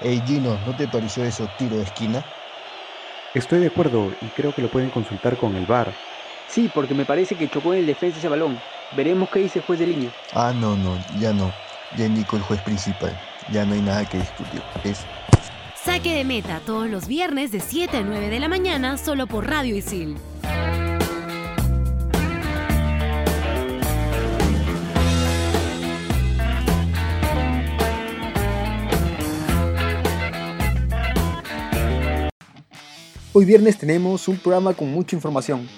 [0.00, 2.24] Ey Gino, ¿no te pareció eso tiro de esquina?
[3.34, 5.92] Estoy de acuerdo y creo que lo pueden consultar con el VAR.
[6.46, 8.58] Sí, porque me parece que chocó en el defensa ese balón.
[8.96, 10.10] Veremos qué dice el juez de línea.
[10.32, 11.52] Ah, no, no, ya no.
[11.96, 13.18] Ya indicó el juez principal.
[13.52, 14.62] Ya no hay nada que discutir.
[14.84, 15.04] Es
[15.74, 19.48] Saque de meta todos los viernes de 7 a 9 de la mañana solo por
[19.48, 20.16] Radio Isil.
[33.38, 35.68] Hoy viernes tenemos un programa con mucha información.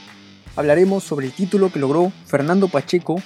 [0.57, 3.21] Hablaremos sobre el título que logró Fernando Pacheco,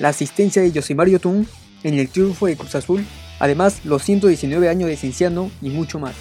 [0.00, 1.46] la asistencia de Josimario Tun
[1.84, 3.06] en el triunfo de Cruz Azul,
[3.38, 6.16] además los 119 años de Cienciano y mucho más.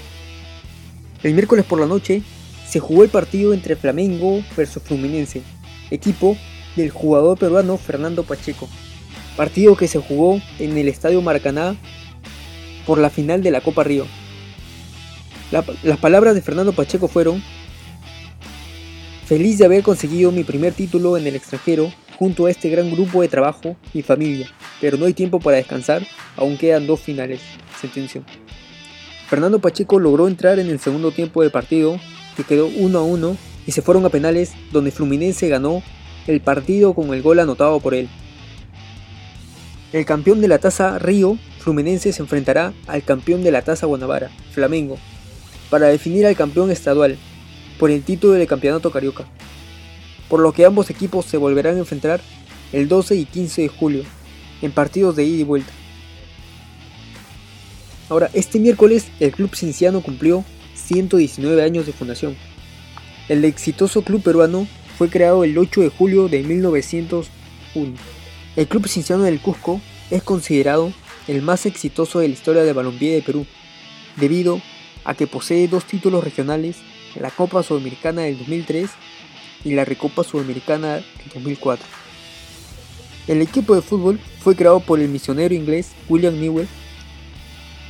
[1.24, 2.22] El miércoles por la noche
[2.70, 5.42] se jugó el partido entre Flamengo versus Fluminense,
[5.90, 6.38] equipo
[6.76, 8.70] del jugador peruano Fernando Pacheco.
[9.36, 11.76] Partido que se jugó en el Estadio Maracaná
[12.86, 14.06] por la final de la Copa Río.
[15.54, 17.44] La- las palabras de Fernando Pacheco fueron,
[19.28, 23.22] feliz de haber conseguido mi primer título en el extranjero junto a este gran grupo
[23.22, 24.50] de trabajo y familia,
[24.82, 26.02] pero no hay tiempo para descansar,
[26.38, 27.40] aún quedan dos finales,
[27.80, 28.24] sentenció.
[29.30, 32.00] Fernando Pacheco logró entrar en el segundo tiempo del partido,
[32.36, 33.38] que quedó 1 a 1,
[33.68, 35.84] y se fueron a penales, donde Fluminense ganó
[36.26, 38.10] el partido con el gol anotado por él.
[39.92, 44.32] El campeón de la Taza Río, Fluminense, se enfrentará al campeón de la Taza Guanabara,
[44.52, 44.98] Flamengo,
[45.74, 47.18] para definir al campeón estadual,
[47.80, 49.26] por el título del campeonato carioca.
[50.30, 52.22] Por lo que ambos equipos se volverán a enfrentar
[52.72, 54.04] el 12 y 15 de julio,
[54.62, 55.74] en partidos de ida y vuelta.
[58.08, 62.36] Ahora, este miércoles el Club Cinciano cumplió 119 años de fundación.
[63.28, 64.68] El exitoso club peruano
[65.00, 67.94] fue creado el 8 de julio de 1901.
[68.56, 70.94] El Club Cinciano del Cusco es considerado
[71.28, 73.48] el más exitoso de la historia de balompié de Perú,
[74.18, 74.62] debido
[75.04, 76.78] a que posee dos títulos regionales,
[77.16, 78.90] la Copa Sudamericana del 2003
[79.64, 81.86] y la Recopa Sudamericana del 2004.
[83.28, 86.68] El equipo de fútbol fue creado por el misionero inglés William Newell,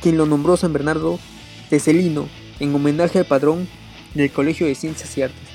[0.02, 1.18] quien lo nombró San Bernardo
[1.70, 2.28] de
[2.60, 3.66] en homenaje al patrón
[4.14, 5.48] del Colegio de Ciencias y Artes.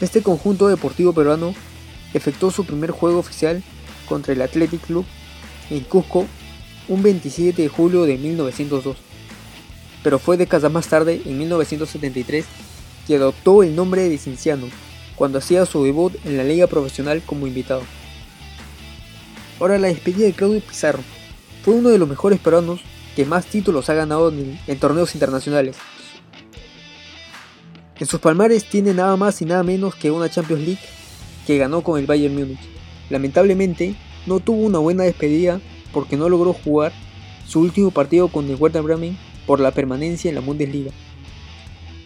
[0.00, 1.54] Este conjunto deportivo peruano
[2.12, 3.62] efectuó su primer juego oficial
[4.08, 5.04] contra el Athletic Club
[5.70, 6.26] en Cusco
[6.88, 8.96] un 27 de julio de 1902,
[10.04, 12.44] pero fue décadas más tarde, en 1973,
[13.06, 14.66] que adoptó el nombre de Cinciano
[15.16, 17.82] cuando hacía su debut en la liga profesional como invitado.
[19.58, 21.00] Ahora la despedida de Claudio Pizarro.
[21.64, 22.80] Fue uno de los mejores peruanos
[23.16, 25.76] que más títulos ha ganado en, en torneos internacionales.
[27.98, 30.82] En sus palmares tiene nada más y nada menos que una Champions League
[31.46, 32.58] que ganó con el Bayern Múnich.
[33.08, 33.94] Lamentablemente
[34.26, 35.60] no tuvo una buena despedida
[35.92, 36.92] porque no logró jugar
[37.46, 39.16] su último partido con el Werder Bremen
[39.46, 40.92] por la permanencia en la Bundesliga.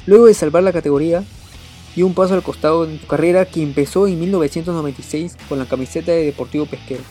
[0.06, 1.24] Luego de salvar la categoría,
[1.94, 6.12] dio un paso al costado en su carrera que empezó en 1996 con la camiseta
[6.12, 7.02] de Deportivo Pesquero.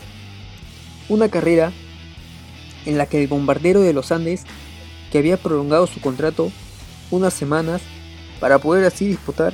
[1.10, 1.72] Una carrera
[2.86, 4.44] en la que el bombardero de los Andes,
[5.12, 6.52] que había prolongado su contrato
[7.12, 7.82] unas semanas
[8.40, 9.54] para poder así disputar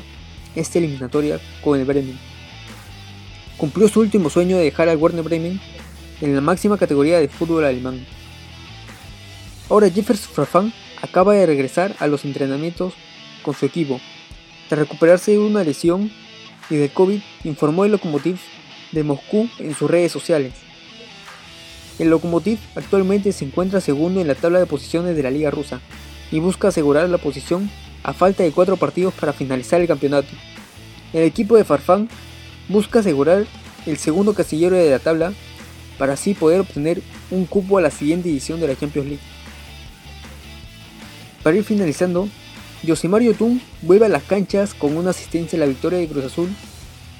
[0.55, 2.19] esta eliminatoria con el Bremen.
[3.57, 5.59] Cumplió su último sueño de dejar al Werder Bremen
[6.21, 8.05] en la máxima categoría de fútbol alemán.
[9.73, 12.93] Ahora Jefferson Farfán acaba de regresar a los entrenamientos
[13.41, 13.99] con su equipo.
[14.69, 16.11] Tras recuperarse de una lesión
[16.69, 18.37] y de COVID, informó el Lokomotiv
[18.91, 20.53] de Moscú en sus redes sociales.
[21.97, 25.81] El Lokomotiv actualmente se encuentra segundo en la tabla de posiciones de la liga rusa
[26.31, 27.67] y busca asegurar la posición
[28.03, 30.29] a falta de cuatro partidos para finalizar el campeonato.
[31.13, 32.09] El equipo de Farfán
[32.69, 33.47] busca asegurar
[33.87, 35.33] el segundo casillero de la tabla
[35.97, 37.01] para así poder obtener
[37.31, 39.32] un cupo a la siguiente edición de la Champions League.
[41.43, 42.29] Para ir finalizando,
[42.87, 46.49] Josimario Tun vuelve a las canchas con una asistencia en la victoria de Cruz Azul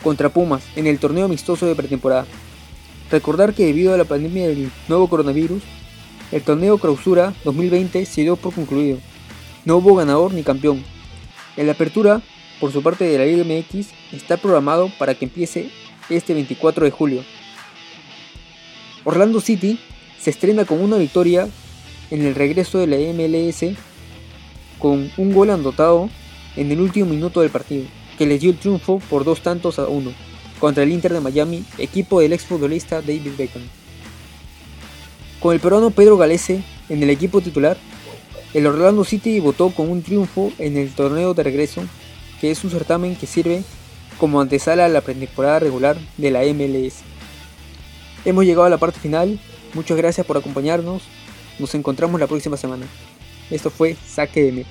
[0.02, 2.26] contra Pumas en el torneo amistoso de pretemporada.
[3.12, 5.62] Recordar que debido a la pandemia del nuevo coronavirus,
[6.32, 8.98] el torneo Clausura 2020 se dio por concluido.
[9.66, 10.84] No hubo ganador ni campeón.
[11.58, 12.22] En la apertura,
[12.60, 13.66] por su parte de la Liga
[14.14, 15.70] está programado para que empiece
[16.10, 17.24] este 24 de julio.
[19.04, 19.80] Orlando City
[20.18, 21.50] se estrena con una victoria
[22.10, 23.78] en el regreso de la MLS
[24.84, 26.10] con un gol anotado
[26.58, 27.86] en el último minuto del partido,
[28.18, 30.12] que les dio el triunfo por dos tantos a uno
[30.60, 33.64] contra el Inter de Miami, equipo del exfutbolista David Beckham.
[35.40, 37.78] Con el peruano Pedro Galese en el equipo titular,
[38.54, 41.82] el Orlando City votó con un triunfo en el torneo de regreso,
[42.42, 43.64] que es un certamen que sirve
[44.18, 47.04] como antesala a la pretemporada regular de la MLS.
[48.26, 49.40] Hemos llegado a la parte final,
[49.76, 51.04] muchas gracias por acompañarnos
[51.58, 52.86] Nos encontramos la próxima semana.
[53.54, 54.70] Esto fue Saque de Meta.